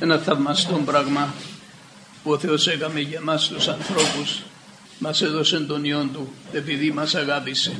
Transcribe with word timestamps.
Ένα 0.00 0.18
θαυμαστό 0.18 0.82
πράγμα 0.84 1.34
που 2.22 2.30
ο 2.30 2.38
Θεός 2.38 2.66
έκαμε 2.66 3.00
για 3.00 3.20
μας 3.20 3.48
τους 3.48 3.68
ανθρώπους 3.68 4.42
μας 4.98 5.22
έδωσε 5.22 5.60
τον 5.60 5.84
Υιόν 5.84 6.12
Του 6.12 6.32
επειδή 6.52 6.90
μας 6.90 7.14
αγάπησε. 7.14 7.72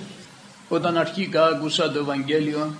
Όταν 0.68 0.96
αρχικά 0.96 1.46
άκουσα 1.46 1.90
το 1.90 1.98
Ευαγγέλιο 1.98 2.74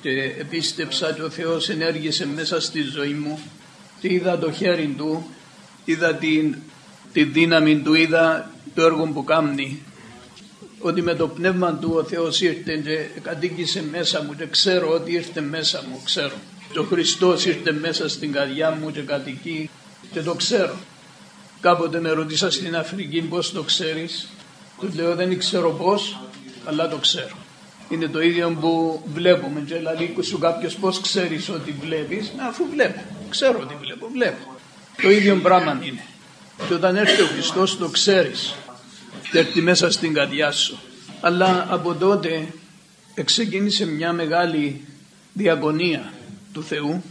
και 0.00 0.10
επίστεψα 0.38 1.08
ότι 1.08 1.20
ο 1.20 1.30
Θεός 1.30 1.68
ενέργησε 1.68 2.26
μέσα 2.26 2.60
στη 2.60 2.82
ζωή 2.82 3.12
μου 3.12 3.38
και 4.00 4.12
είδα 4.12 4.38
το 4.38 4.52
χέρι 4.52 4.94
Του, 4.96 5.26
είδα 5.84 6.14
την, 6.14 6.56
τη 7.12 7.24
δύναμη 7.24 7.78
Του, 7.78 7.94
είδα 7.94 8.50
το 8.74 8.82
έργο 8.82 9.06
που 9.06 9.24
κάνει 9.24 9.82
ότι 10.78 11.02
με 11.02 11.14
το 11.14 11.28
πνεύμα 11.28 11.74
Του 11.74 11.92
ο 11.94 12.04
Θεός 12.04 12.40
ήρθε 12.40 12.76
και 12.76 13.20
κατοίκησε 13.20 13.84
μέσα 13.90 14.22
μου 14.22 14.34
και 14.34 14.46
ξέρω 14.46 14.88
ότι 14.88 15.12
ήρθε 15.12 15.40
μέσα 15.40 15.84
μου, 15.88 16.00
ξέρω. 16.04 16.34
Και 16.72 16.78
ο 16.78 16.82
Χριστός 16.82 17.44
ήρθε 17.44 17.72
μέσα 17.72 18.08
στην 18.08 18.32
καρδιά 18.32 18.70
μου 18.70 18.90
και 18.90 19.00
κατοικεί 19.00 19.70
και 20.12 20.20
το 20.20 20.34
ξέρω. 20.34 20.74
Κάποτε 21.60 22.00
με 22.00 22.10
ρωτήσα 22.10 22.50
στην 22.50 22.76
Αφρική 22.76 23.22
πώς 23.22 23.52
το 23.52 23.62
ξέρεις; 23.62 24.28
Του 24.80 24.90
λέω 24.94 25.14
δεν 25.14 25.38
ξέρω 25.38 25.70
πώς, 25.70 26.18
αλλά 26.64 26.88
το 26.88 26.96
ξέρω. 26.96 27.36
Είναι 27.88 28.08
το 28.08 28.20
ίδιο 28.20 28.56
που 28.60 29.02
βλέπουμε 29.14 29.60
και 29.60 29.80
λέει 29.80 30.16
σου 30.22 30.38
κάποιος 30.38 30.74
πώς 30.74 31.00
ξέρεις 31.00 31.48
ότι 31.48 31.74
βλέπεις; 31.80 32.32
Αφού 32.48 32.64
βλέπω, 32.70 33.00
ξέρω 33.30 33.58
ότι 33.62 33.74
βλέπω, 33.80 34.08
βλέπω. 34.12 34.56
Το 35.02 35.10
ίδιο 35.10 35.36
πράγμα 35.36 35.80
είναι. 35.82 36.04
Και 36.68 36.74
όταν 36.74 36.96
έρθει 36.96 37.22
ο 37.22 37.26
Χριστός 37.26 37.78
το 37.78 37.88
ξέρεις. 37.88 38.54
Έρθει 39.32 39.60
μέσα 39.60 39.90
στην 39.90 40.14
καρδιά 40.14 40.50
σου. 40.52 40.78
Αλλά 41.20 41.66
από 41.70 41.94
τότε 41.94 42.46
ξεκίνησε 43.24 43.86
μια 43.86 44.12
μεγάλη 44.12 44.84
διαγωνία 45.32 46.12
του 46.52 46.62
Θεού 46.62 47.02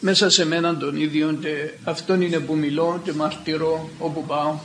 μέσα 0.00 0.30
σε 0.30 0.46
μένα 0.46 0.76
τον 0.76 0.96
ίδιο 0.96 1.38
και 1.40 1.70
αυτόν 1.84 2.22
είναι 2.22 2.38
που 2.38 2.56
μιλώ 2.56 3.00
και 3.04 3.12
μαρτυρώ 3.12 3.88
όπου 3.98 4.24
πάω 4.24 4.58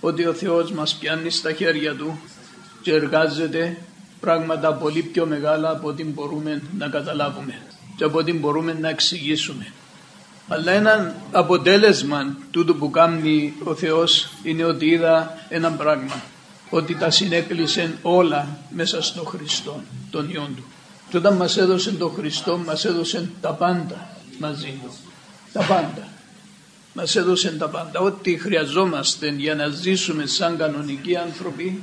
ότι 0.00 0.26
ο 0.26 0.32
Θεός 0.32 0.72
μας 0.72 0.94
πιάνει 0.94 1.30
στα 1.30 1.52
χέρια 1.52 1.94
Του 1.94 2.18
και 2.82 2.92
εργάζεται 2.92 3.76
πράγματα 4.20 4.74
πολύ 4.74 5.02
πιο 5.02 5.26
μεγάλα 5.26 5.70
από 5.70 5.88
ό,τι 5.88 6.04
μπορούμε 6.04 6.62
να 6.78 6.88
καταλάβουμε 6.88 7.58
και 7.96 8.04
από 8.04 8.18
ό,τι 8.18 8.32
μπορούμε 8.32 8.76
να 8.80 8.88
εξηγήσουμε. 8.88 9.72
Αλλά 10.48 10.72
ένα 10.72 11.14
αποτέλεσμα 11.32 12.36
τούτου 12.50 12.76
που 12.76 12.90
κάνει 12.90 13.54
ο 13.64 13.74
Θεός 13.74 14.28
είναι 14.42 14.64
ότι 14.64 14.86
είδα 14.86 15.38
ένα 15.48 15.70
πράγμα 15.70 16.22
ότι 16.70 16.94
τα 16.94 17.10
συνέκλεισε 17.10 17.98
όλα 18.02 18.58
μέσα 18.70 19.02
στο 19.02 19.24
Χριστό, 19.24 19.82
τον 20.10 20.30
Υιόν 20.30 20.54
Του. 20.56 20.64
Και 21.08 21.16
όταν 21.16 21.36
μας 21.36 21.56
έδωσε 21.56 21.92
τον 21.92 22.12
Χριστό 22.12 22.56
μας 22.58 22.84
έδωσε 22.84 23.30
τα 23.40 23.52
πάντα 23.52 24.08
μαζί 24.38 24.80
του. 24.82 24.94
Τα 25.52 25.60
πάντα. 25.60 26.08
Μας 26.92 27.16
έδωσε 27.16 27.50
τα 27.50 27.68
πάντα. 27.68 28.00
Ό,τι 28.00 28.38
χρειαζόμαστε 28.38 29.28
για 29.28 29.54
να 29.54 29.68
ζήσουμε 29.68 30.26
σαν 30.26 30.56
κανονικοί 30.56 31.16
άνθρωποι, 31.16 31.82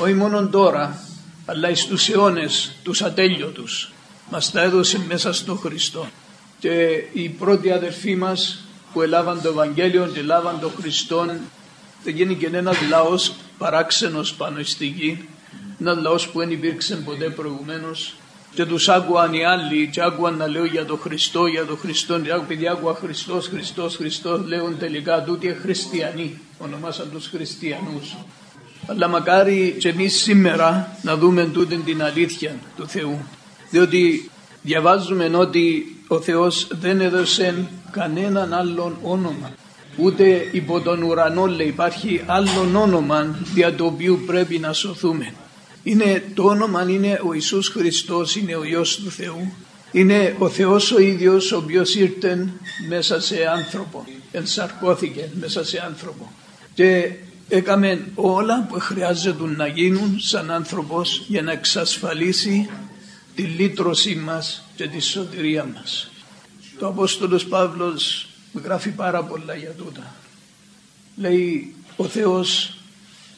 όχι 0.00 0.14
μόνο 0.14 0.48
τώρα, 0.48 1.00
αλλά 1.46 1.74
στους 1.74 2.08
αιώνες, 2.08 2.72
τους 2.82 3.02
ατέλειωτους. 3.02 3.92
Μας 4.30 4.50
τα 4.50 4.62
έδωσε 4.62 5.00
μέσα 5.08 5.32
στο 5.32 5.54
Χριστό. 5.54 6.06
Και 6.58 7.04
οι 7.12 7.28
πρώτοι 7.28 7.70
αδερφοί 7.70 8.16
μας 8.16 8.64
που 8.92 9.02
έλαβαν 9.02 9.42
το 9.42 9.48
Ευαγγέλιο 9.48 10.06
και 10.06 10.20
έλαβαν 10.20 10.60
το 10.60 10.70
Χριστό, 10.80 11.26
δεν 12.04 12.14
γίνει 12.14 12.34
και 12.34 12.46
ένας 12.46 12.76
λαός 12.88 13.34
παράξενος 13.58 14.34
πάνω 14.34 14.62
στη 14.62 14.86
γη, 14.86 15.28
ένας 15.80 15.96
λαός 15.96 16.28
που 16.28 16.38
δεν 16.38 16.50
υπήρξε 16.50 16.96
ποτέ 16.96 17.30
προηγουμένως, 17.30 18.14
και 18.56 18.64
τους 18.64 18.88
άκουαν 18.88 19.32
οι 19.32 19.44
άλλοι 19.44 19.88
και 19.92 20.02
άκουαν 20.02 20.36
να 20.36 20.46
λέω 20.46 20.64
για 20.64 20.84
τον 20.84 20.98
Χριστό, 20.98 21.46
για 21.46 21.64
τον 21.66 21.78
Χριστό 21.78 22.20
και 22.20 22.30
επειδή 22.30 22.68
άκουα 22.68 22.94
Χριστός, 22.94 23.46
Χριστός, 23.46 23.96
Χριστός 23.96 24.40
λέουν 24.46 24.78
τελικά 24.78 25.22
τούτοι 25.22 25.56
χριστιανοί, 25.62 26.40
ονομάσαν 26.58 27.10
τους 27.12 27.26
χριστιανούς. 27.26 28.16
Αλλά 28.86 29.08
μακάρι 29.08 29.76
και 29.78 29.88
εμείς 29.88 30.20
σήμερα 30.20 30.96
να 31.02 31.16
δούμε 31.16 31.44
τούτη 31.44 31.76
την 31.76 32.02
αλήθεια 32.02 32.54
του 32.76 32.88
Θεού. 32.88 33.18
Διότι 33.70 34.30
διαβάζουμε 34.62 35.30
ότι 35.34 35.96
ο 36.06 36.20
Θεός 36.20 36.66
δεν 36.70 37.00
έδωσε 37.00 37.68
κανέναν 37.90 38.52
άλλον 38.52 38.96
όνομα. 39.02 39.50
Ούτε 39.96 40.48
υπό 40.52 40.80
τον 40.80 41.02
ουρανό 41.02 41.46
λέει 41.46 41.66
υπάρχει 41.66 42.22
άλλον 42.26 42.76
όνομα 42.76 43.36
δια 43.54 43.74
το 43.74 43.84
οποίο 43.84 44.20
πρέπει 44.26 44.58
να 44.58 44.72
σωθούμε. 44.72 45.34
Είναι, 45.86 46.22
το 46.34 46.42
όνομα 46.42 46.90
είναι 46.90 47.20
ο 47.24 47.32
Ιησούς 47.32 47.68
Χριστός, 47.68 48.36
είναι 48.36 48.56
ο 48.56 48.64
Υιός 48.64 48.96
του 48.96 49.10
Θεού. 49.10 49.52
Είναι 49.92 50.36
ο 50.38 50.48
Θεός 50.48 50.92
ο 50.92 51.00
ίδιος 51.00 51.52
ο 51.52 51.56
οποίος 51.56 51.94
ήρθε 51.94 52.48
μέσα 52.88 53.20
σε 53.20 53.36
άνθρωπο, 53.56 54.04
ενσαρκώθηκε 54.32 55.28
μέσα 55.40 55.64
σε 55.64 55.82
άνθρωπο. 55.86 56.32
Και 56.74 57.10
έκαμε 57.48 58.06
όλα 58.14 58.66
που 58.68 58.78
χρειάζεται 58.80 59.44
να 59.44 59.66
γίνουν 59.66 60.20
σαν 60.20 60.50
άνθρωπος 60.50 61.24
για 61.28 61.42
να 61.42 61.52
εξασφαλίσει 61.52 62.68
τη 63.34 63.42
λύτρωσή 63.42 64.14
μας 64.14 64.64
και 64.76 64.88
τη 64.88 65.00
σωτηρία 65.00 65.64
μας. 65.74 66.10
Το 66.78 66.86
Απόστολος 66.86 67.46
Παύλος 67.46 68.28
γράφει 68.64 68.90
πάρα 68.90 69.24
πολλά 69.24 69.54
για 69.54 69.70
τούτα. 69.70 70.14
Λέει 71.16 71.74
ο 71.96 72.04
Θεός 72.04 72.75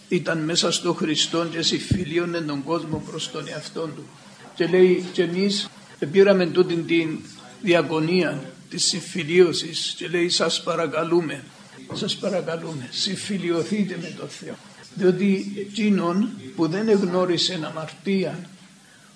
ήταν 0.09 0.39
μέσα 0.39 0.73
στο 0.73 0.93
Χριστό 0.93 1.47
και 1.47 1.63
συμφιλίωνε 1.63 2.41
τον 2.41 2.65
κόσμο 2.65 3.03
προς 3.11 3.31
τον 3.31 3.49
εαυτό 3.49 3.81
του. 3.81 4.07
Και 4.55 4.67
λέει 4.67 5.05
και 5.13 5.23
εμείς 5.23 5.69
πήραμε 6.11 6.47
τούτη 6.47 6.75
την 6.75 7.19
διακονία 7.63 8.53
της 8.71 8.85
συμφιλίωσης 8.85 9.95
και 9.97 10.09
λέει 10.09 10.29
σας 10.29 10.63
παρακαλούμε, 10.63 11.45
σας 11.93 12.17
παρακαλούμε 12.17 12.89
συμφιλιωθείτε 12.91 13.99
με 14.03 14.15
τον 14.19 14.29
Θεό. 14.29 14.55
Διότι 14.95 15.53
εκείνον 15.59 16.31
που 16.57 16.69
δεν 16.69 16.89
εγνώρισε 16.89 17.61
αμαρτία 17.65 18.49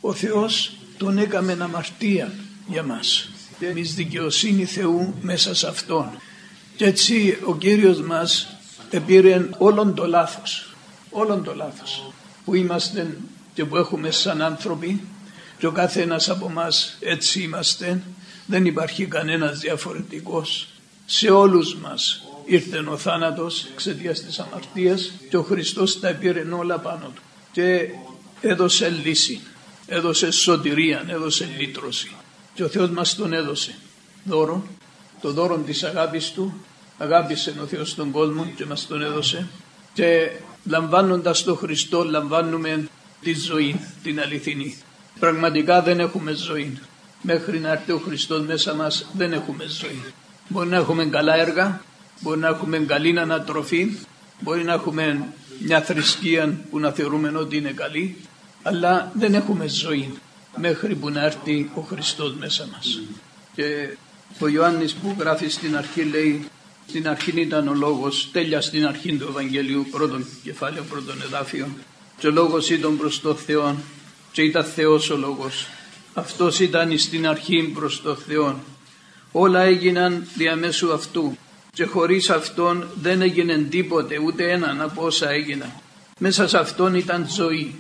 ο 0.00 0.12
Θεός 0.12 0.76
τον 0.96 1.18
έκαμε 1.18 1.56
αμαρτία 1.60 2.32
για 2.68 2.82
μας. 2.82 3.30
Και 3.58 3.66
εμείς 3.66 3.94
δικαιοσύνη 3.94 4.64
Θεού 4.64 5.14
μέσα 5.20 5.54
σε 5.54 5.68
Αυτόν. 5.68 6.10
Και 6.76 6.84
έτσι 6.84 7.38
ο 7.44 7.56
Κύριος 7.56 8.00
μας 8.00 8.56
επήρε 8.90 9.48
όλον 9.58 9.94
το 9.94 10.06
λάθος 10.06 10.71
όλον 11.12 11.44
το 11.44 11.54
λάθος. 11.54 12.12
Που 12.44 12.54
είμαστε 12.54 13.16
και 13.54 13.64
που 13.64 13.76
έχουμε 13.76 14.10
σαν 14.10 14.42
άνθρωποι 14.42 15.00
και 15.58 15.66
ο 15.66 15.72
κάθε 15.72 16.02
ένας 16.02 16.28
από 16.28 16.46
εμά 16.50 16.68
έτσι 17.00 17.42
είμαστε. 17.42 18.02
Δεν 18.46 18.64
υπάρχει 18.66 19.06
κανένας 19.06 19.58
διαφορετικός. 19.58 20.68
Σε 21.06 21.30
όλους 21.30 21.76
μας 21.76 22.22
ήρθε 22.44 22.78
ο 22.78 22.96
θάνατος 22.96 23.66
εξαιτίας 23.72 24.20
της 24.20 24.38
αμαρτίας 24.38 25.12
και 25.30 25.36
ο 25.36 25.42
Χριστός 25.42 26.00
τα 26.00 26.14
πήρε 26.14 26.46
όλα 26.52 26.78
πάνω 26.78 27.12
του. 27.14 27.22
Και 27.52 27.88
έδωσε 28.40 28.88
λύση 28.88 29.40
έδωσε 29.86 30.30
σωτηρία, 30.30 31.04
έδωσε 31.08 31.48
λύτρωση. 31.58 32.10
Και 32.54 32.64
ο 32.64 32.68
Θεός 32.68 32.90
μας 32.90 33.14
τον 33.14 33.32
έδωσε 33.32 33.74
δώρο 34.24 34.66
το 35.20 35.32
δώρο 35.32 35.56
της 35.56 35.82
αγάπης 35.82 36.30
του. 36.30 36.54
Αγάπησε 36.98 37.54
ο 37.62 37.66
Θεός 37.66 37.94
τον 37.94 38.10
κόσμο 38.10 38.44
και 38.56 38.66
μας 38.66 38.86
τον 38.86 39.02
έδωσε. 39.02 39.48
Και 39.92 40.30
λαμβάνοντας 40.64 41.44
τον 41.44 41.56
Χριστό 41.56 42.04
λαμβάνουμε 42.04 42.88
τη 43.20 43.34
ζωή, 43.34 43.80
την 44.02 44.20
αληθινή. 44.20 44.78
Πραγματικά 45.18 45.82
δεν 45.82 46.00
έχουμε 46.00 46.32
ζωή. 46.32 46.78
Μέχρι 47.22 47.58
να 47.58 47.72
έρθει 47.72 47.92
ο 47.92 47.98
Χριστός 47.98 48.46
μέσα 48.46 48.74
μας 48.74 49.06
δεν 49.12 49.32
έχουμε 49.32 49.64
ζωή. 49.66 50.02
Μπορεί 50.48 50.68
να 50.68 50.76
έχουμε 50.76 51.04
καλά 51.04 51.34
έργα, 51.36 51.82
μπορεί 52.20 52.38
να 52.38 52.48
έχουμε 52.48 52.78
καλή 52.78 53.18
ανατροφή, 53.18 53.98
μπορεί 54.40 54.64
να 54.64 54.72
έχουμε 54.72 55.28
μια 55.58 55.82
θρησκεία 55.82 56.60
που 56.70 56.78
να 56.78 56.90
θεωρούμε 56.90 57.32
ότι 57.38 57.56
είναι 57.56 57.70
καλή, 57.70 58.16
αλλά 58.62 59.12
δεν 59.14 59.34
έχουμε 59.34 59.68
ζωή 59.68 60.14
μέχρι 60.56 60.94
που 60.94 61.10
να 61.10 61.24
έρθει 61.24 61.70
ο 61.74 61.80
Χριστός 61.80 62.34
μέσα 62.34 62.68
μας. 62.72 63.00
Και 63.54 63.96
ο 64.38 64.48
Ιωάννης 64.48 64.94
που 64.94 65.14
γράφει 65.18 65.48
στην 65.48 65.76
αρχή 65.76 66.02
λέει 66.02 66.48
στην 66.92 67.08
αρχή 67.08 67.40
ήταν 67.40 67.68
ο 67.68 67.74
λόγος, 67.74 68.28
τέλεια 68.32 68.60
στην 68.60 68.86
αρχή 68.86 69.16
του 69.16 69.26
Ευαγγελίου, 69.28 69.86
πρώτον 69.90 70.26
κεφάλαιο, 70.42 70.82
πρώτον 70.82 71.22
εδάφιο. 71.22 71.68
Και 72.18 72.26
ο 72.26 72.30
λόγος 72.30 72.70
ήταν 72.70 72.96
προς 72.96 73.20
το 73.20 73.34
Θεό 73.34 73.76
και 74.32 74.42
ήταν 74.42 74.64
Θεός 74.64 75.10
ο 75.10 75.16
λόγος. 75.16 75.66
Αυτός 76.14 76.60
ήταν 76.60 76.98
στην 76.98 77.26
αρχή 77.28 77.62
προς 77.74 78.02
το 78.02 78.14
Θεό. 78.14 78.60
Όλα 79.32 79.62
έγιναν 79.62 80.26
διαμέσου 80.34 80.92
αυτού 80.92 81.36
και 81.72 81.84
χωρίς 81.84 82.30
αυτόν 82.30 82.86
δεν 83.02 83.22
έγινε 83.22 83.58
τίποτε 83.58 84.18
ούτε 84.18 84.50
έναν 84.50 84.80
από 84.80 85.04
όσα 85.04 85.30
έγιναν. 85.30 85.72
Μέσα 86.18 86.48
σε 86.48 86.58
αυτόν 86.58 86.94
ήταν 86.94 87.26
ζωή 87.30 87.74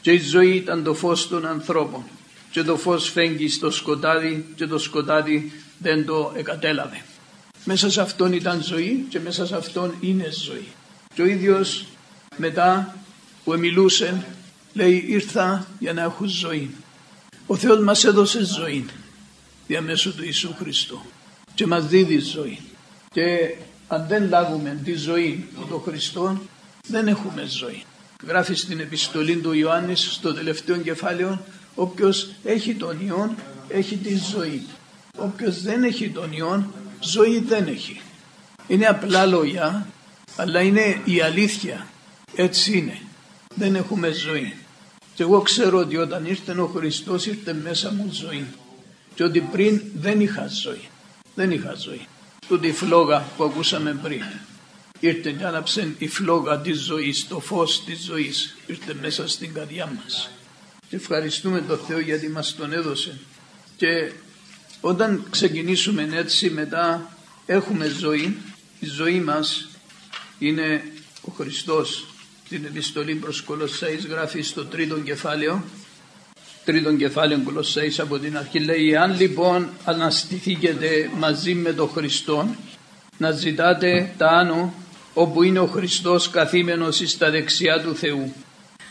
και 0.00 0.12
η 0.12 0.18
ζωή 0.18 0.50
ήταν 0.50 0.84
το 0.84 0.94
φως 0.94 1.28
των 1.28 1.46
ανθρώπων 1.46 2.02
και 2.50 2.62
το 2.62 2.76
φως 2.76 3.10
φέγγει 3.10 3.48
στο 3.48 3.70
σκοτάδι 3.70 4.46
και 4.56 4.66
το 4.66 4.78
σκοτάδι 4.78 5.52
δεν 5.78 6.06
το 6.06 6.32
εκατέλαβε. 6.36 7.04
Μέσα 7.68 7.90
σε 7.90 8.00
αυτόν 8.00 8.32
ήταν 8.32 8.62
ζωή 8.62 9.06
και 9.08 9.20
μέσα 9.20 9.46
σε 9.46 9.56
αυτόν 9.56 9.94
είναι 10.00 10.28
ζωή. 10.44 10.66
Και 11.14 11.22
ο 11.22 11.26
ίδιος 11.26 11.86
μετά 12.36 12.96
που 13.44 13.58
μιλούσε 13.58 14.24
λέει 14.72 15.04
ήρθα 15.08 15.66
για 15.78 15.92
να 15.92 16.02
έχω 16.02 16.24
ζωή. 16.24 16.70
Ο 17.46 17.56
Θεός 17.56 17.80
μας 17.80 18.04
έδωσε 18.04 18.44
ζωή 18.44 18.86
διαμέσου 19.66 20.14
του 20.14 20.24
Ιησού 20.24 20.54
Χριστού. 20.58 21.00
και 21.54 21.66
μας 21.66 21.86
δίδει 21.86 22.18
ζωή. 22.18 22.58
Και 23.10 23.54
αν 23.88 24.06
δεν 24.08 24.28
λάβουμε 24.28 24.80
τη 24.84 24.94
ζωή 24.94 25.48
του 25.54 25.66
τον 25.68 25.80
Χριστό 25.80 26.40
δεν 26.88 27.08
έχουμε 27.08 27.44
ζωή. 27.46 27.82
Γράφει 28.26 28.54
στην 28.54 28.80
επιστολή 28.80 29.36
του 29.36 29.52
Ιωάννης 29.52 30.12
στο 30.12 30.34
τελευταίο 30.34 30.76
κεφάλαιο 30.76 31.44
όποιος 31.74 32.28
έχει 32.44 32.74
τον 32.74 33.00
Υιόν 33.00 33.36
έχει 33.68 33.96
τη 33.96 34.16
ζωή. 34.32 34.66
Όποιος 35.18 35.62
δεν 35.62 35.84
έχει 35.84 36.08
τον 36.08 36.32
Υιόν 36.32 36.72
ζωή 37.00 37.40
δεν 37.40 37.66
έχει. 37.66 38.00
Είναι 38.66 38.86
απλά 38.86 39.26
λόγια 39.26 39.86
αλλά 40.36 40.60
είναι 40.60 41.00
η 41.04 41.20
αλήθεια. 41.20 41.86
Έτσι 42.34 42.78
είναι. 42.78 42.98
Δεν 43.54 43.74
έχουμε 43.74 44.10
ζωή. 44.10 44.56
Και 45.14 45.22
εγώ 45.22 45.40
ξέρω 45.40 45.78
ότι 45.78 45.96
όταν 45.96 46.26
ήρθε 46.26 46.52
ο 46.52 46.66
Χριστός 46.66 47.26
ήρθε 47.26 47.52
μέσα 47.52 47.92
μου 47.92 48.08
ζωή. 48.12 48.46
Και 49.14 49.24
ότι 49.24 49.40
πριν 49.40 49.82
δεν 49.94 50.20
είχα 50.20 50.46
ζωή. 50.46 50.88
Δεν 51.34 51.50
είχα 51.50 51.74
ζωή. 51.74 52.06
Τούτη 52.48 52.66
η 52.66 52.72
φλόγα 52.72 53.24
που 53.36 53.44
ακούσαμε 53.44 53.98
πριν. 54.02 54.22
Ήρθε 55.00 55.30
και 55.32 55.44
άναψε 55.44 55.94
η 55.98 56.08
φλόγα 56.08 56.60
της 56.60 56.80
ζωής, 56.80 57.28
το 57.28 57.40
φως 57.40 57.84
της 57.84 58.04
ζωής. 58.04 58.56
Ήρθε 58.66 58.94
μέσα 59.00 59.28
στην 59.28 59.54
καρδιά 59.54 59.92
μας. 60.02 60.30
Και 60.88 60.96
ευχαριστούμε 60.96 61.60
τον 61.60 61.78
Θεό 61.86 61.98
γιατί 61.98 62.28
μας 62.28 62.54
τον 62.54 62.72
έδωσε. 62.72 63.18
Και 63.76 64.12
όταν 64.80 65.24
ξεκινήσουμε 65.30 66.08
έτσι 66.12 66.50
μετά 66.50 67.16
έχουμε 67.46 67.86
ζωή. 67.86 68.36
Η 68.80 68.86
ζωή 68.86 69.20
μας 69.20 69.68
είναι 70.38 70.82
ο 71.20 71.32
Χριστός 71.36 72.06
την 72.48 72.64
επιστολή 72.64 73.14
προς 73.14 73.42
Κολοσσέης 73.42 74.06
γράφει 74.06 74.42
στο 74.42 74.64
τρίτο 74.64 74.98
κεφάλαιο 74.98 75.64
τρίτον 76.64 76.96
κεφάλαιο 76.96 77.40
Κολοσσέης 77.44 78.00
από 78.00 78.18
την 78.18 78.36
αρχή 78.36 78.58
λέει 78.58 78.96
αν 78.96 79.16
λοιπόν 79.20 79.68
αναστηθήκετε 79.84 81.10
μαζί 81.18 81.54
με 81.54 81.72
τον 81.72 81.88
Χριστό 81.88 82.48
να 83.18 83.30
ζητάτε 83.30 84.14
τα 84.16 84.28
άνω 84.28 84.74
όπου 85.14 85.42
είναι 85.42 85.58
ο 85.58 85.66
Χριστός 85.66 86.30
καθήμενος 86.30 87.02
στα 87.06 87.30
δεξιά 87.30 87.80
του 87.80 87.96
Θεού 87.96 88.32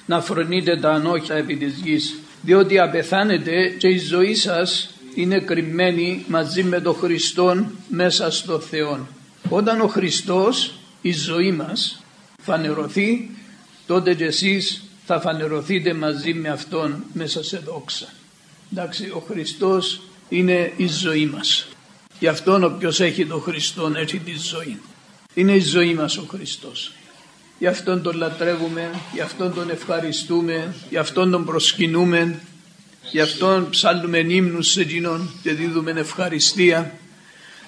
να 0.05 0.21
φρονείτε 0.21 0.77
τα 0.77 0.91
ανώχια 0.91 1.35
επί 1.35 1.55
της 1.55 1.73
γης 1.83 2.15
διότι 2.41 2.79
απεθάνετε 2.79 3.75
και 3.77 3.88
η 3.88 3.97
ζωή 3.97 4.35
σας 4.35 4.94
είναι 5.15 5.39
κρυμμένη 5.39 6.25
μαζί 6.27 6.63
με 6.63 6.81
τον 6.81 6.95
Χριστό 6.95 7.65
μέσα 7.89 8.31
στο 8.31 8.59
Θεό. 8.59 9.07
Όταν 9.50 9.81
ο 9.81 9.88
Χριστός 9.88 10.73
η 11.01 11.12
ζωή 11.12 11.51
μας 11.51 12.03
φανερωθεί 12.41 13.29
τότε 13.88 14.13
και 14.13 14.25
εσείς 14.25 14.83
θα 15.06 15.19
φανερωθείτε 15.19 15.94
μαζί 15.94 16.33
με 16.33 16.50
Αυτόν 16.50 17.03
μέσα 17.13 17.44
σε 17.44 17.57
δόξα. 17.57 18.07
Εντάξει, 18.71 19.12
ο 19.15 19.19
Χριστός 19.27 20.01
είναι 20.29 20.73
η 20.77 20.88
ζωή 20.88 21.25
μας. 21.25 21.67
Γι' 22.19 22.27
αυτόν 22.27 22.63
όποιος 22.63 23.00
έχει 23.00 23.25
τον 23.25 23.41
Χριστό 23.41 23.91
έχει 23.95 24.19
τη 24.19 24.38
ζωή. 24.38 24.79
Είναι 25.33 25.51
η 25.51 25.59
ζωή 25.59 25.94
μας 25.94 26.17
ο 26.17 26.25
Χριστός. 26.29 26.91
Γι' 27.59 27.67
αυτόν 27.67 28.01
τον 28.01 28.17
λατρεύουμε, 28.17 28.89
γι' 29.13 29.21
αυτόν 29.21 29.53
τον 29.53 29.69
ευχαριστούμε, 29.69 30.75
γι' 30.89 30.97
αυτόν 30.97 31.31
τον 31.31 31.45
προσκυνούμε, 31.45 32.39
γι' 33.11 33.21
αυτόν 33.21 33.69
ψάλλουμε 33.69 34.17
ύμνους 34.17 34.71
σε 34.71 34.81
εκείνον 34.81 35.29
και 35.43 35.51
δίδουμε 35.51 35.91
ευχαριστία, 35.91 36.99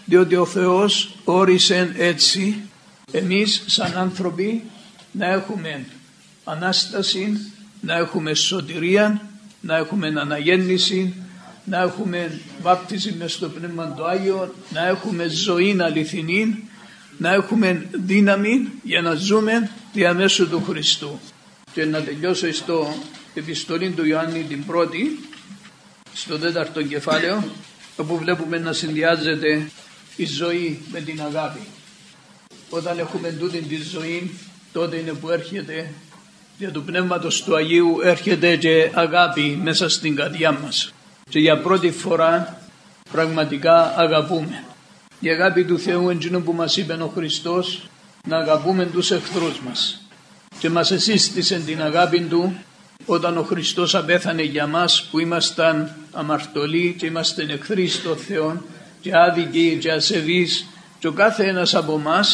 διότι 0.05 0.35
ο 0.35 0.45
Θεός 0.45 1.15
όρισε 1.23 1.93
έτσι 1.97 2.61
εμείς 3.11 3.63
σαν 3.65 3.97
άνθρωποι 3.97 4.63
να 5.11 5.27
έχουμε 5.27 5.85
Ανάσταση, 6.49 7.51
να 7.81 7.95
έχουμε 7.95 8.33
σωτηρία, 8.33 9.21
να 9.61 9.77
έχουμε 9.77 10.07
αναγέννηση, 10.07 11.13
να 11.63 11.81
έχουμε 11.81 12.39
βάπτιση 12.61 13.15
μες 13.19 13.33
στο 13.33 13.49
Πνεύμα 13.49 13.93
του 13.97 14.07
Άγιο, 14.07 14.53
να 14.69 14.87
έχουμε 14.87 15.27
ζωή 15.27 15.77
αληθινή, 15.81 16.69
να 17.17 17.33
έχουμε 17.33 17.85
δύναμη 17.91 18.71
για 18.83 19.01
να 19.01 19.13
ζούμε 19.13 19.69
διαμέσου 19.93 20.49
του 20.49 20.63
Χριστού. 20.67 21.19
Και 21.73 21.85
να 21.85 22.01
τελειώσω 22.01 22.53
στο 22.53 22.93
επιστολή 23.39 23.89
του 23.89 24.05
Ιωάννη 24.05 24.43
την 24.43 24.65
πρώτη, 24.65 25.19
στο 26.13 26.39
τέταρτο 26.39 26.83
κεφάλαιο, 26.83 27.43
όπου 27.97 28.17
βλέπουμε 28.17 28.57
να 28.57 28.73
συνδυάζεται 28.73 29.69
η 30.15 30.25
ζωή 30.25 30.81
με 30.91 31.01
την 31.01 31.21
αγάπη. 31.21 31.59
Όταν 32.69 32.99
έχουμε 32.99 33.31
τούτη 33.31 33.57
τη 33.57 33.81
ζωή, 33.81 34.39
τότε 34.71 34.95
είναι 34.95 35.13
που 35.13 35.29
έρχεται 35.29 35.93
για 36.57 36.71
του 36.71 36.83
Πνεύματος 36.83 37.43
του 37.43 37.55
Αγίου 37.55 37.99
έρχεται 38.03 38.55
και 38.55 38.91
αγάπη 38.93 39.59
μέσα 39.63 39.89
στην 39.89 40.15
καρδιά 40.15 40.51
μας. 40.51 40.93
Και 41.29 41.39
για 41.39 41.61
πρώτη 41.61 41.91
φορά 41.91 42.61
πραγματικά 43.11 43.93
αγαπούμε. 43.97 44.63
Η 45.19 45.29
αγάπη 45.29 45.65
του 45.65 45.79
Θεού 45.79 46.09
είναι 46.09 46.39
που 46.39 46.53
μας 46.53 46.77
είπε 46.77 46.93
ο 46.93 47.11
Χριστός 47.15 47.89
να 48.27 48.37
αγαπούμε 48.37 48.85
τους 48.85 49.11
εχθρούς 49.11 49.59
μας. 49.59 50.01
Και 50.59 50.69
μας 50.69 50.91
εσύστησε 50.91 51.59
την 51.59 51.81
αγάπη 51.81 52.21
Του 52.21 52.55
όταν 53.05 53.38
ο 53.38 53.41
Χριστός 53.41 53.95
απέθανε 53.95 54.41
για 54.41 54.67
μας 54.67 55.07
που 55.11 55.19
ήμασταν 55.19 55.95
αμαρτωλοί 56.11 56.95
και 56.97 57.05
είμαστε 57.05 57.45
εχθροί 57.49 57.88
στο 57.88 58.15
Θεό 58.15 58.61
και 59.01 59.11
άδικοι 59.17 59.77
και 59.81 59.91
ασεβείς 59.91 60.67
και 60.99 61.07
ο 61.07 61.11
κάθε 61.11 61.44
ένας 61.44 61.75
από 61.75 61.94
εμά 61.94 62.25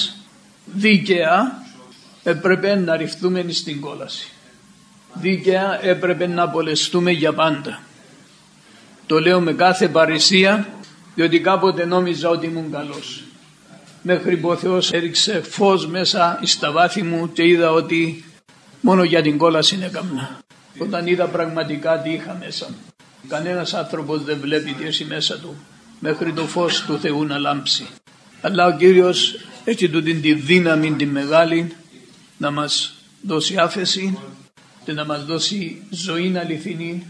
δίκαια 0.66 1.64
έπρεπε 2.24 2.76
να 2.76 2.98
ρηφθούμε 2.98 3.46
στην 3.50 3.82
κόλαση. 3.82 4.28
Δίκαια 5.14 5.80
έπρεπε 5.82 6.28
να 6.28 6.44
απολεστούμε 6.44 7.12
για 7.12 7.34
πάντα. 7.34 7.82
Το 9.06 9.20
λέω 9.20 9.40
με 9.40 9.54
κάθε 9.54 9.88
παρησία 9.88 10.68
διότι 11.16 11.40
κάποτε 11.40 11.86
νόμιζα 11.86 12.30
ότι 12.30 12.46
ήμουν 12.46 12.72
καλός. 12.72 13.24
Μέχρι 14.02 14.38
που 14.38 14.50
ο 14.50 14.56
Θεός 14.56 14.92
έριξε 14.92 15.42
φως 15.42 15.88
μέσα 15.88 16.40
στα 16.44 16.72
βάθη 16.72 17.04
μου 17.04 17.32
και 17.32 17.48
είδα 17.48 17.72
ότι 17.72 18.24
μόνο 18.82 19.04
για 19.04 19.22
την 19.22 19.38
κόλαση 19.38 19.76
είναι 19.76 19.88
καμνά. 19.88 20.43
Όταν 20.78 21.08
είδα 21.08 21.28
πραγματικά 21.28 22.02
τι 22.02 22.10
είχα 22.10 22.38
μέσα 22.40 22.68
μου. 22.70 22.78
Κανένας 23.28 23.74
άνθρωπος 23.74 24.24
δεν 24.24 24.38
βλέπει 24.40 24.74
τι 24.74 24.86
έχει 24.86 25.06
μέσα 25.06 25.40
του 25.40 25.56
μέχρι 26.00 26.34
το 26.34 26.48
φως 26.48 26.84
του 26.86 27.00
Θεού 27.00 27.26
να 27.26 27.38
λάμψει. 27.38 27.88
Αλλά 28.42 28.66
ο 28.66 28.78
Κύριος 28.78 29.36
έχει 29.64 29.90
του 29.90 30.04
την 30.04 30.22
τη 30.22 30.34
δύναμη 30.34 30.92
τη 30.92 31.06
μεγάλη 31.06 31.76
να 32.38 32.52
μας 32.52 32.94
δώσει 33.22 33.58
άφεση 33.58 34.18
και 34.86 34.94
να 34.94 35.06
μας 35.06 35.26
δώσει 35.26 35.82
ζωή 35.90 36.38
αληθινή 36.38 37.06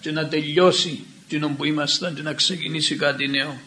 και 0.00 0.10
να 0.10 0.28
τελειώσει 0.28 1.04
την 1.28 1.56
που 1.56 1.64
ήμασταν 1.64 2.14
και 2.14 2.22
να 2.22 2.32
ξεκινήσει 2.32 2.96
κάτι 2.96 3.28
νέο. 3.28 3.60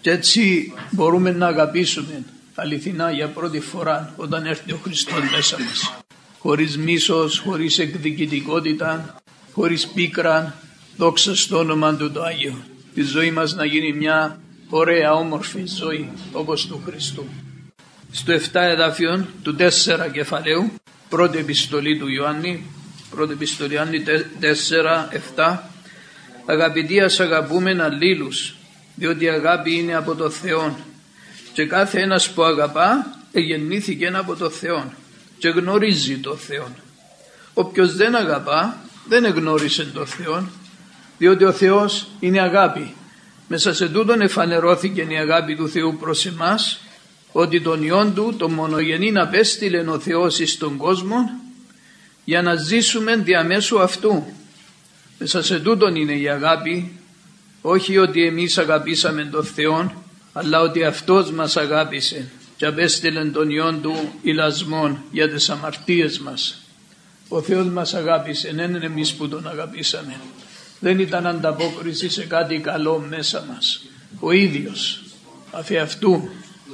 Και 0.00 0.10
έτσι 0.10 0.72
μπορούμε 0.90 1.30
να 1.32 1.46
αγαπήσουμε 1.46 2.24
αληθινά 2.54 3.10
για 3.10 3.28
πρώτη 3.28 3.60
φορά 3.60 4.14
όταν 4.16 4.46
έρθει 4.46 4.72
ο 4.72 4.80
Χριστός 4.82 5.30
μέσα 5.30 5.56
μας. 5.58 6.07
Χωρίς 6.38 6.78
μίσος, 6.78 7.38
χωρίς 7.38 7.78
εκδικητικότητα, 7.78 9.20
χωρίς 9.52 9.86
πίκρα, 9.86 10.54
δόξα 10.96 11.36
στο 11.36 11.58
όνομα 11.58 11.94
του 11.94 12.10
το 12.12 12.22
Άγιο. 12.22 12.64
Η 12.94 13.02
ζωή 13.02 13.30
μας 13.30 13.54
να 13.54 13.64
γίνει 13.64 13.92
μια 13.92 14.40
ωραία 14.68 15.12
όμορφη 15.12 15.66
ζωή 15.66 16.10
όπως 16.32 16.66
του 16.66 16.82
Χριστού. 16.86 17.26
Στο 18.10 18.32
7 18.32 18.40
εδάφιο 18.52 19.26
του 19.42 19.56
4 19.58 20.08
κεφαλαίου, 20.12 20.72
πρώτη 21.08 21.38
επιστολή 21.38 21.98
του 21.98 22.08
Ιωάννη, 22.08 22.64
πρώτη 23.10 23.32
επιστολή 23.32 23.74
Ιωάννη 23.74 24.02
4, 24.40 25.08
7, 25.36 25.58
αγαπητοί 26.46 27.00
ας 27.00 27.20
αγαπούμε 27.20 27.82
αλλήλους, 27.82 28.54
διότι 28.94 29.24
η 29.24 29.28
αγάπη 29.28 29.74
είναι 29.74 29.94
από 29.94 30.14
το 30.14 30.30
Θεό 30.30 30.78
και 31.52 31.66
κάθε 31.66 32.00
ένας 32.00 32.30
που 32.30 32.42
αγαπά 32.42 33.16
εγεννήθηκε 33.32 34.06
από 34.06 34.36
το 34.36 34.50
Θεό 34.50 34.92
και 35.38 35.48
γνωρίζει 35.48 36.18
το 36.18 36.36
Θεό. 36.36 36.68
Όποιος 37.54 37.96
δεν 37.96 38.14
αγαπά 38.14 38.76
δεν 39.08 39.24
εγνώρισε 39.24 39.84
το 39.84 40.06
Θεό 40.06 40.48
διότι 41.18 41.44
ο 41.44 41.52
Θεός 41.52 42.08
είναι 42.20 42.40
αγάπη. 42.40 42.94
Μέσα 43.48 43.74
σε 43.74 43.88
τούτον 43.88 44.20
εφανερώθηκε 44.20 45.00
η 45.00 45.16
αγάπη 45.16 45.56
του 45.56 45.68
Θεού 45.68 45.96
προς 46.00 46.26
εμάς 46.26 46.80
ότι 47.32 47.60
τον 47.60 47.82
Υιόν 47.82 48.14
Του, 48.14 48.34
τον 48.38 48.52
μονογενήν 48.52 49.18
απέστειλε 49.18 49.78
ο 49.78 49.98
Θεός 49.98 50.38
εις 50.38 50.58
τον 50.58 50.76
κόσμο 50.76 51.30
για 52.24 52.42
να 52.42 52.54
ζήσουμε 52.54 53.16
διαμέσου 53.16 53.80
αυτού. 53.80 54.24
Μέσα 55.18 55.42
σε 55.42 55.60
τούτον 55.60 55.96
είναι 55.96 56.12
η 56.12 56.28
αγάπη, 56.28 56.98
όχι 57.60 57.98
ότι 57.98 58.26
εμείς 58.26 58.58
αγαπήσαμε 58.58 59.24
τον 59.24 59.44
Θεό, 59.44 60.04
αλλά 60.32 60.60
ότι 60.60 60.84
Αυτός 60.84 61.30
μας 61.30 61.56
αγάπησε 61.56 62.30
και 62.58 62.66
απέστειλε 62.66 63.24
τον 63.24 63.50
Υιόν 63.50 63.80
Του 63.82 64.12
ηλασμόν 64.22 65.02
για 65.10 65.30
τις 65.30 65.50
αμαρτίες 65.50 66.18
μας. 66.18 66.58
Ο 67.28 67.42
Θεός 67.42 67.66
μας 67.66 67.94
αγάπησε, 67.94 68.52
δεν 68.54 68.74
είναι 68.74 68.86
εμείς 68.86 69.14
που 69.14 69.28
τον 69.28 69.48
αγαπήσαμε. 69.48 70.20
Δεν 70.80 70.98
ήταν 70.98 71.26
ανταπόκριση 71.26 72.08
σε 72.08 72.24
κάτι 72.24 72.58
καλό 72.58 73.04
μέσα 73.08 73.44
μας. 73.48 73.84
Ο 74.20 74.32
ίδιος, 74.32 75.02
αφ' 75.50 75.70
αυτού 75.82 76.28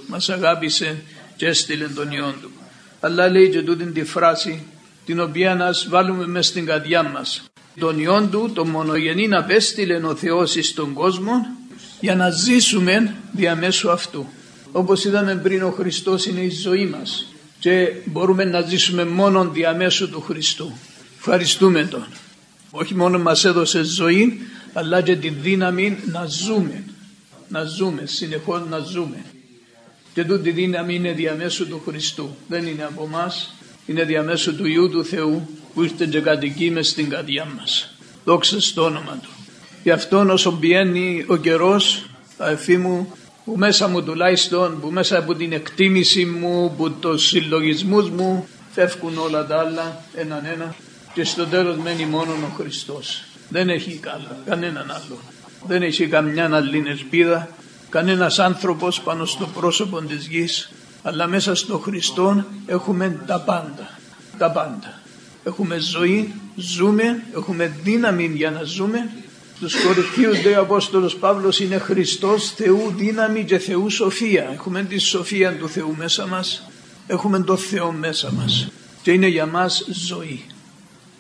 μας 0.07 0.29
αγάπησε 0.29 1.03
και 1.37 1.47
έστειλε 1.47 1.88
τον 1.88 2.11
Υιόν 2.11 2.35
Του. 2.41 2.50
Αλλά 3.00 3.31
λέει 3.31 3.50
και 3.50 3.62
τούτη 3.62 3.85
τη 3.85 4.05
φράση 4.05 4.67
την 5.05 5.21
οποία 5.21 5.55
να 5.55 5.71
βάλουμε 5.88 6.26
μέσα 6.26 6.49
στην 6.50 6.67
καρδιά 6.67 7.03
μας. 7.03 7.43
Τον 7.79 7.99
Υιόν 7.99 8.31
Του, 8.31 8.50
τον 8.55 8.69
μονογενή 8.69 9.29
να 9.29 9.38
απέστειλε 9.38 9.97
ο 9.97 10.14
Θεός 10.14 10.57
εις 10.57 10.75
τον 10.75 10.93
κόσμο 10.93 11.47
για 12.00 12.14
να 12.14 12.31
ζήσουμε 12.31 13.14
διαμέσου 13.33 13.91
αυτού. 13.91 14.29
Όπως 14.76 15.04
είδαμε 15.04 15.37
πριν 15.37 15.62
ο 15.62 15.71
Χριστός 15.71 16.26
είναι 16.26 16.40
η 16.40 16.50
ζωή 16.50 16.87
μας 16.87 17.26
και 17.59 17.93
μπορούμε 18.04 18.45
να 18.45 18.61
ζήσουμε 18.61 19.04
μόνο 19.04 19.49
διαμέσου 19.49 20.11
του 20.11 20.21
Χριστού. 20.21 20.73
Ευχαριστούμε 21.19 21.85
Τον. 21.85 22.07
Όχι 22.71 22.95
μόνο 22.95 23.19
μας 23.19 23.45
έδωσε 23.45 23.83
ζωή 23.83 24.40
αλλά 24.73 25.02
και 25.02 25.16
τη 25.16 25.28
δύναμη 25.28 25.99
να 26.07 26.26
ζούμε. 26.26 26.85
Να 27.49 27.64
ζούμε, 27.64 28.02
συνεχώς 28.04 28.62
να 28.69 28.78
ζούμε. 28.78 29.25
Και 30.14 30.25
τούτη 30.25 30.50
δύναμη 30.50 30.95
είναι 30.95 31.12
διαμέσου 31.12 31.69
του 31.69 31.83
Χριστού. 31.87 32.37
Δεν 32.49 32.66
είναι 32.66 32.85
από 32.85 33.04
εμά, 33.04 33.33
είναι 33.87 34.04
διαμέσου 34.04 34.57
του 34.57 34.66
Ιού 34.66 34.90
του 34.90 35.04
Θεού 35.04 35.49
που 35.75 35.83
ήρθε 35.83 36.07
και 36.07 36.21
κατοικεί 36.21 36.71
μες 36.71 36.88
στην 36.88 37.09
καρδιά 37.09 37.47
μας. 37.59 37.95
Δόξα 38.25 38.61
στο 38.61 38.85
όνομα 38.85 39.19
Του. 39.23 39.31
Γι' 39.83 39.90
αυτόν 39.90 40.31
όσο 40.31 40.52
πιένει 40.52 41.25
ο 41.26 41.37
καιρός, 41.37 42.07
αδελφοί 42.38 42.76
μου, 42.76 43.12
που 43.45 43.55
μέσα 43.57 43.89
μου 43.89 44.03
τουλάχιστον, 44.03 44.81
που 44.81 44.91
μέσα 44.91 45.19
από 45.19 45.35
την 45.35 45.53
εκτίμηση 45.53 46.25
μου, 46.25 46.75
που 46.77 46.91
το 46.91 47.19
συλλογισμούς 47.19 48.11
μου, 48.11 48.49
φεύγουν 48.73 49.19
όλα 49.19 49.47
τα 49.47 49.59
άλλα 49.59 50.01
έναν 50.15 50.45
ένα 50.45 50.75
και 51.15 51.25
στο 51.25 51.47
τέλος 51.47 51.77
μένει 51.77 52.07
μόνο 52.07 52.33
ο 52.33 52.55
Χριστός. 52.57 53.23
Δεν 53.49 53.69
έχει 53.69 53.93
καλό, 53.93 54.37
κανέναν 54.47 54.91
άλλο. 54.91 55.19
Δεν 55.67 55.83
έχει 55.83 56.07
καμιά 56.07 56.55
άλλη 56.55 56.85
ελπίδα, 56.87 57.49
κανένας 57.89 58.39
άνθρωπος 58.39 59.01
πάνω 59.01 59.25
στο 59.25 59.47
πρόσωπο 59.47 60.01
της 60.01 60.27
γης, 60.27 60.71
αλλά 61.03 61.27
μέσα 61.27 61.55
στο 61.55 61.79
Χριστό 61.79 62.45
έχουμε 62.67 63.23
τα 63.27 63.41
πάντα, 63.41 63.99
τα 64.39 64.51
πάντα. 64.51 65.01
Έχουμε 65.45 65.79
ζωή, 65.79 66.35
ζούμε, 66.57 67.23
έχουμε 67.35 67.77
δύναμη 67.83 68.33
για 68.35 68.51
να 68.51 68.63
ζούμε. 68.63 69.11
Στους 69.57 69.83
κορυφίους 69.85 70.43
λέει 70.43 70.55
ο 70.55 70.61
Απόστολος 70.61 71.17
Παύλος 71.17 71.61
είναι 71.61 71.79
Χριστός 71.79 72.51
Θεού 72.51 72.95
δύναμη 72.97 73.45
και 73.45 73.59
Θεού 73.59 73.91
σοφία. 73.91 74.51
Έχουμε 74.53 74.85
τη 74.85 74.99
σοφία 74.99 75.57
του 75.57 75.69
Θεού 75.69 75.95
μέσα 75.97 76.27
μας, 76.27 76.63
έχουμε 77.07 77.41
το 77.41 77.57
Θεό 77.57 77.93
μέσα 77.93 78.33
μας 78.33 78.69
και 79.03 79.13
είναι 79.13 79.27
για 79.27 79.47
μας 79.47 79.87
ζωή, 79.91 80.45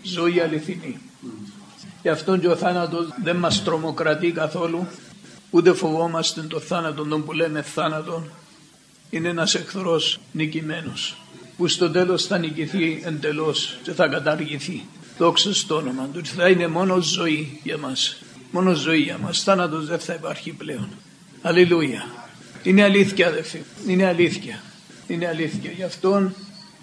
ζωή 0.02 0.40
αληθινή. 0.40 1.00
Γι' 2.02 2.08
αυτόν 2.08 2.40
και 2.40 2.48
ο 2.48 2.56
θάνατος 2.56 3.06
δεν 3.22 3.36
μας 3.36 3.64
τρομοκρατεί 3.64 4.30
καθόλου, 4.30 4.86
ούτε 5.50 5.72
φοβόμαστε 5.72 6.40
το 6.40 6.60
θάνατο 6.60 7.04
τον 7.04 7.24
που 7.24 7.32
λέμε 7.32 7.62
θάνατο. 7.62 8.26
Είναι 9.10 9.28
ένας 9.28 9.54
εχθρός 9.54 10.18
νικημένος 10.32 11.16
που 11.56 11.68
στο 11.68 11.90
τέλος 11.90 12.26
θα 12.26 12.38
νικηθεί 12.38 13.02
εντελώς 13.04 13.76
και 13.82 13.92
θα 13.92 14.08
καταργηθεί. 14.08 14.86
Δόξα 15.18 15.54
στο 15.54 15.76
όνομα 15.76 16.08
του 16.12 16.24
θα 16.24 16.48
είναι 16.48 16.66
μόνο 16.66 17.00
ζωή 17.00 17.60
για 17.62 17.78
μας. 17.78 18.22
Μόνο 18.50 18.74
ζωή 18.74 19.00
για 19.00 19.18
μας. 19.18 19.42
Θάνατος 19.42 19.86
δεν 19.86 19.98
θα 19.98 20.14
υπάρχει 20.14 20.50
πλέον. 20.50 20.88
Αλληλούια. 21.42 22.06
Είναι 22.62 22.82
αλήθεια 22.82 23.26
αδερφοί. 23.26 23.62
Είναι 23.86 24.06
αλήθεια. 24.06 24.62
Είναι 25.06 25.28
αλήθεια. 25.28 25.70
Γι' 25.70 25.82
αυτόν 25.82 26.34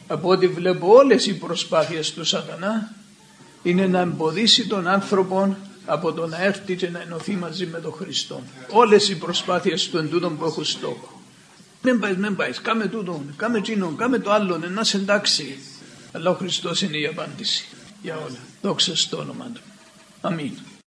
από 0.08 0.30
ό,τι 0.30 0.48
βλέπω 0.48 0.94
όλες 0.94 1.26
οι 1.28 1.34
προσπάθειες 1.34 2.14
του 2.14 2.24
σατανά 2.24 2.94
είναι 3.64 3.88
να 3.88 4.00
εμποδίσει 4.00 4.68
τον 4.68 4.88
άνθρωπο 4.88 5.58
από 5.86 6.14
το 6.14 6.28
να 6.28 6.44
έρθει 6.44 6.76
και 6.76 6.90
να 6.90 7.02
ενωθεί 7.02 7.36
μαζί 7.36 7.66
με 7.66 7.80
τον 7.80 7.92
Χριστό. 7.92 8.42
Όλες 8.70 9.10
οι 9.10 9.18
προσπάθειες 9.18 9.90
του 9.90 9.98
εντούτων 9.98 10.38
που 10.38 10.46
έχουν 10.46 10.66
στόχο. 10.66 11.22
Μην 11.82 12.00
πάει, 12.00 12.16
μην 12.16 12.36
πάει, 12.36 12.52
κάμε 12.52 12.88
τούτο, 12.88 13.24
κάμε 13.36 13.58
εκείνο, 13.58 13.94
κάμε 13.98 14.20
το 14.20 14.32
άλλο, 14.32 14.58
να 14.58 14.84
σε 14.84 14.98
εντάξει. 14.98 15.60
Αλλά 16.12 16.30
ο 16.30 16.34
Χριστός 16.34 16.82
είναι 16.82 16.98
η 16.98 17.06
απάντηση 17.06 17.66
για 18.02 18.18
όλα. 18.18 18.40
Δόξα 18.62 18.96
στο 18.96 19.18
όνομα 19.18 19.46
Του. 19.54 19.62
Αμήν. 20.22 20.58